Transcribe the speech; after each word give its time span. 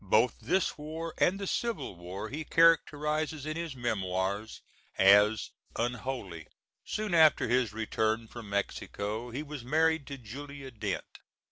Both 0.03 0.39
this 0.39 0.79
war 0.79 1.13
and 1.19 1.39
the 1.39 1.45
Civil 1.45 1.95
War 1.95 2.29
he 2.29 2.43
characterizes 2.43 3.45
in 3.45 3.55
his 3.55 3.75
Memoirs 3.75 4.63
as 4.97 5.51
"unholy." 5.75 6.47
Soon 6.83 7.13
after 7.13 7.47
his 7.47 7.71
return 7.71 8.27
from 8.27 8.49
Mexico 8.49 9.29
he 9.29 9.43
was 9.43 9.63
married 9.63 10.07
to 10.07 10.17
Julia 10.17 10.71
Dent. 10.71 11.19